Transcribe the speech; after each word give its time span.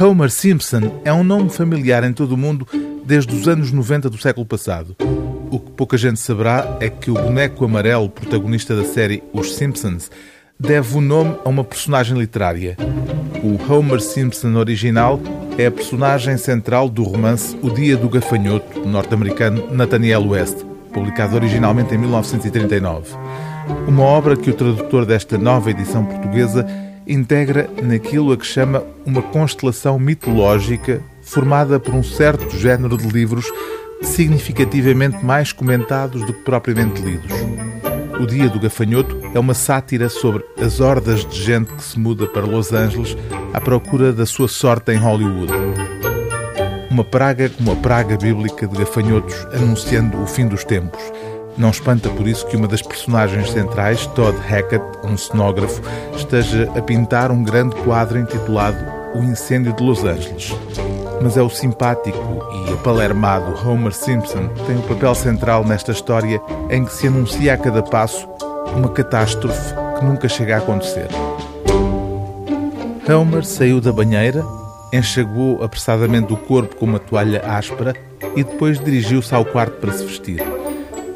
Homer 0.00 0.30
Simpson 0.30 1.00
é 1.04 1.12
um 1.12 1.22
nome 1.22 1.50
familiar 1.50 2.02
em 2.02 2.14
todo 2.14 2.32
o 2.32 2.36
mundo 2.36 2.66
desde 3.04 3.34
os 3.34 3.46
anos 3.46 3.70
90 3.70 4.08
do 4.08 4.16
século 4.16 4.46
passado. 4.46 4.96
O 5.50 5.58
que 5.58 5.70
pouca 5.72 5.98
gente 5.98 6.18
saberá 6.18 6.78
é 6.80 6.88
que 6.88 7.10
o 7.10 7.14
boneco 7.14 7.64
amarelo, 7.64 8.08
protagonista 8.08 8.74
da 8.74 8.84
série 8.84 9.22
Os 9.34 9.54
Simpsons, 9.54 10.10
deve 10.58 10.96
o 10.96 11.00
nome 11.00 11.36
a 11.44 11.48
uma 11.48 11.62
personagem 11.62 12.18
literária. 12.18 12.76
O 13.44 13.70
Homer 13.70 14.00
Simpson 14.00 14.54
original 14.54 15.20
é 15.58 15.66
a 15.66 15.70
personagem 15.70 16.38
central 16.38 16.88
do 16.88 17.02
romance 17.02 17.54
O 17.62 17.68
Dia 17.68 17.96
do 17.96 18.08
Gafanhoto, 18.08 18.80
norte-americano 18.88 19.74
Nathaniel 19.74 20.26
West, 20.26 20.56
publicado 20.92 21.36
originalmente 21.36 21.94
em 21.94 21.98
1939. 21.98 23.14
Uma 23.86 24.04
obra 24.04 24.36
que 24.36 24.48
o 24.48 24.54
tradutor 24.54 25.04
desta 25.04 25.36
nova 25.36 25.70
edição 25.70 26.04
portuguesa 26.04 26.66
integra 27.06 27.68
naquilo 27.82 28.32
a 28.32 28.36
que 28.36 28.46
chama 28.46 28.82
uma 29.04 29.22
constelação 29.22 29.98
mitológica 29.98 31.02
formada 31.22 31.78
por 31.78 31.94
um 31.94 32.02
certo 32.02 32.56
género 32.56 32.96
de 32.96 33.08
livros 33.08 33.46
significativamente 34.02 35.24
mais 35.24 35.52
comentados 35.52 36.24
do 36.24 36.32
que 36.32 36.42
propriamente 36.42 37.00
lidos. 37.00 37.32
O 38.20 38.26
Dia 38.26 38.48
do 38.48 38.60
Gafanhoto 38.60 39.20
é 39.34 39.38
uma 39.38 39.54
sátira 39.54 40.08
sobre 40.08 40.44
as 40.60 40.80
hordas 40.80 41.24
de 41.24 41.42
gente 41.42 41.72
que 41.72 41.82
se 41.82 41.98
muda 41.98 42.26
para 42.26 42.42
Los 42.46 42.72
Angeles 42.72 43.16
à 43.52 43.60
procura 43.60 44.12
da 44.12 44.26
sua 44.26 44.48
sorte 44.48 44.92
em 44.92 44.96
Hollywood. 44.96 45.52
Uma 46.90 47.04
praga 47.04 47.48
como 47.48 47.72
a 47.72 47.76
praga 47.76 48.16
bíblica 48.16 48.66
de 48.66 48.76
gafanhotos 48.76 49.34
anunciando 49.52 50.20
o 50.20 50.26
fim 50.26 50.46
dos 50.46 50.62
tempos 50.62 51.00
não 51.56 51.70
espanta 51.70 52.08
por 52.08 52.26
isso 52.26 52.46
que 52.46 52.56
uma 52.56 52.66
das 52.66 52.82
personagens 52.82 53.50
centrais, 53.50 54.06
Todd 54.08 54.36
Hackett, 54.38 54.84
um 55.04 55.16
cenógrafo, 55.16 55.82
esteja 56.16 56.70
a 56.76 56.80
pintar 56.80 57.30
um 57.30 57.42
grande 57.42 57.76
quadro 57.76 58.18
intitulado 58.18 58.78
O 59.14 59.22
Incêndio 59.22 59.72
de 59.74 59.82
Los 59.82 60.02
Angeles. 60.02 60.52
Mas 61.20 61.36
é 61.36 61.42
o 61.42 61.50
simpático 61.50 62.18
e 62.66 62.72
apalermado 62.72 63.68
Homer 63.68 63.92
Simpson 63.92 64.48
que 64.48 64.64
tem 64.64 64.76
o 64.76 64.82
papel 64.82 65.14
central 65.14 65.64
nesta 65.64 65.92
história 65.92 66.40
em 66.70 66.84
que 66.84 66.92
se 66.92 67.06
anuncia 67.06 67.54
a 67.54 67.58
cada 67.58 67.82
passo 67.82 68.28
uma 68.74 68.88
catástrofe 68.88 69.74
que 69.98 70.04
nunca 70.04 70.28
chega 70.28 70.56
a 70.56 70.58
acontecer. 70.58 71.08
Homer 73.08 73.44
saiu 73.44 73.80
da 73.80 73.92
banheira, 73.92 74.42
enxagou 74.92 75.62
apressadamente 75.62 76.32
o 76.32 76.36
corpo 76.36 76.76
com 76.76 76.86
uma 76.86 76.98
toalha 76.98 77.42
áspera 77.44 77.94
e 78.34 78.42
depois 78.42 78.78
dirigiu-se 78.78 79.34
ao 79.34 79.44
quarto 79.44 79.78
para 79.78 79.92
se 79.92 80.04
vestir. 80.04 80.61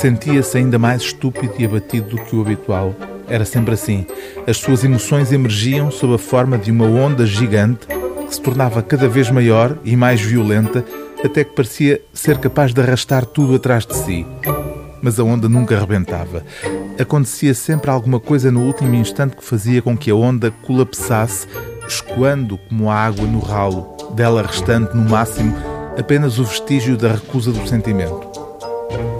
Sentia-se 0.00 0.56
ainda 0.56 0.78
mais 0.78 1.02
estúpido 1.02 1.52
e 1.58 1.64
abatido 1.66 2.08
do 2.08 2.22
que 2.22 2.34
o 2.34 2.40
habitual. 2.40 2.94
Era 3.28 3.44
sempre 3.44 3.74
assim. 3.74 4.06
As 4.46 4.56
suas 4.56 4.82
emoções 4.82 5.30
emergiam 5.30 5.90
sob 5.90 6.14
a 6.14 6.18
forma 6.18 6.56
de 6.56 6.70
uma 6.70 6.86
onda 6.86 7.26
gigante 7.26 7.86
que 8.26 8.34
se 8.34 8.40
tornava 8.40 8.82
cada 8.82 9.06
vez 9.06 9.30
maior 9.30 9.76
e 9.84 9.94
mais 9.96 10.18
violenta, 10.18 10.82
até 11.22 11.44
que 11.44 11.54
parecia 11.54 12.00
ser 12.14 12.38
capaz 12.38 12.72
de 12.72 12.80
arrastar 12.80 13.26
tudo 13.26 13.56
atrás 13.56 13.84
de 13.84 13.94
si. 13.94 14.26
Mas 15.02 15.20
a 15.20 15.22
onda 15.22 15.50
nunca 15.50 15.78
rebentava. 15.78 16.46
Acontecia 16.98 17.52
sempre 17.52 17.90
alguma 17.90 18.18
coisa 18.18 18.50
no 18.50 18.62
último 18.62 18.94
instante 18.94 19.36
que 19.36 19.44
fazia 19.44 19.82
com 19.82 19.98
que 19.98 20.10
a 20.10 20.14
onda 20.14 20.50
colapsasse, 20.62 21.46
escoando 21.86 22.56
como 22.56 22.90
a 22.90 22.94
água 22.94 23.26
no 23.26 23.40
ralo, 23.40 23.94
dela 24.14 24.40
restante, 24.40 24.96
no 24.96 25.10
máximo, 25.10 25.54
apenas 25.98 26.38
o 26.38 26.44
vestígio 26.44 26.96
da 26.96 27.12
recusa 27.12 27.52
do 27.52 27.68
sentimento. 27.68 28.29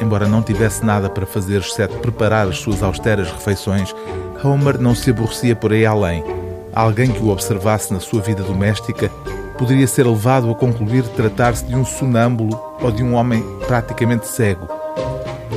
Embora 0.01 0.29
não 0.29 0.43
tivesse 0.43 0.85
nada 0.85 1.09
para 1.09 1.27
fazer 1.27 1.59
exceto 1.59 1.99
preparar 1.99 2.49
as 2.49 2.59
suas 2.59 2.83
austeras 2.83 3.31
refeições, 3.31 3.95
Homer 4.43 4.79
não 4.79 4.95
se 4.95 5.11
aborrecia 5.11 5.55
por 5.55 5.73
aí 5.73 5.85
além. 5.85 6.25
Alguém 6.73 7.11
que 7.11 7.23
o 7.23 7.29
observasse 7.29 7.93
na 7.93 8.01
sua 8.01 8.23
vida 8.23 8.43
doméstica 8.43 9.11
poderia 9.59 9.87
ser 9.87 10.07
levado 10.07 10.51
a 10.51 10.55
concluir 10.55 11.03
tratar-se 11.09 11.65
de 11.65 11.77
um 11.77 11.85
sonâmbulo 11.85 12.59
ou 12.81 12.91
de 12.91 13.03
um 13.03 13.15
homem 13.15 13.45
praticamente 13.67 14.27
cego. 14.27 14.67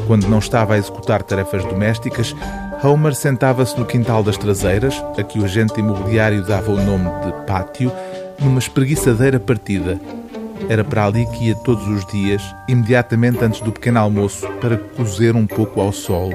Quando 0.07 0.28
não 0.28 0.39
estava 0.39 0.73
a 0.73 0.78
executar 0.78 1.23
tarefas 1.23 1.63
domésticas, 1.63 2.35
Homer 2.83 3.16
sentava-se 3.16 3.79
no 3.79 3.85
quintal 3.85 4.22
das 4.22 4.35
traseiras, 4.35 5.01
a 5.17 5.23
que 5.23 5.39
o 5.39 5.45
agente 5.45 5.79
imobiliário 5.79 6.44
dava 6.44 6.69
o 6.69 6.83
nome 6.83 7.09
de 7.25 7.31
pátio, 7.47 7.89
numa 8.41 8.59
espreguiçadeira 8.59 9.39
partida, 9.39 9.97
era 10.69 10.84
para 10.84 11.06
ali 11.06 11.25
que 11.28 11.46
ia 11.46 11.56
todos 11.56 11.88
os 11.88 12.06
dias, 12.06 12.41
imediatamente 12.68 13.44
antes 13.44 13.62
do 13.62 13.72
pequeno 13.72 14.00
almoço, 14.00 14.47
para 14.62 14.78
cozer 14.78 15.35
um 15.35 15.46
pouco 15.46 15.81
ao 15.81 15.91
sol. 15.91 16.31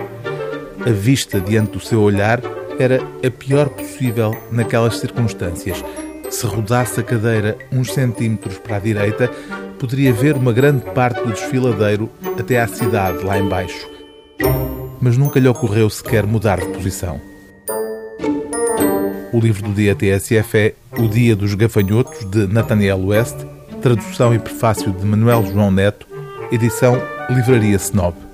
A 0.86 0.90
vista 0.90 1.40
diante 1.40 1.72
do 1.72 1.80
seu 1.80 2.00
olhar 2.00 2.40
era 2.78 3.00
a 3.24 3.30
pior 3.30 3.68
possível 3.68 4.36
naquelas 4.50 4.98
circunstâncias. 4.98 5.84
Se 6.30 6.46
rodasse 6.46 7.00
a 7.00 7.02
cadeira 7.02 7.56
uns 7.72 7.92
centímetros 7.92 8.58
para 8.58 8.76
a 8.76 8.80
direita, 8.80 9.30
poderia 9.78 10.12
ver 10.12 10.36
uma 10.36 10.52
grande 10.52 10.84
parte 10.92 11.22
do 11.22 11.32
desfiladeiro 11.32 12.10
até 12.38 12.60
à 12.60 12.68
cidade 12.68 13.24
lá 13.24 13.38
embaixo. 13.38 13.88
Mas 15.00 15.16
nunca 15.16 15.40
lhe 15.40 15.48
ocorreu 15.48 15.88
sequer 15.88 16.26
mudar 16.26 16.60
de 16.60 16.68
posição. 16.68 17.20
O 19.32 19.40
livro 19.40 19.62
do 19.62 19.74
dia 19.74 19.94
TSF 19.94 20.56
é 20.56 20.74
O 20.98 21.06
Dia 21.06 21.36
dos 21.36 21.54
Gafanhotos, 21.54 22.24
de 22.30 22.46
Nathaniel 22.46 23.04
West, 23.04 23.36
tradução 23.80 24.34
e 24.34 24.38
prefácio 24.38 24.92
de 24.92 25.04
Manuel 25.04 25.44
João 25.46 25.70
Neto, 25.70 26.06
edição 26.50 27.00
Livraria 27.30 27.76
Snob. 27.76 28.27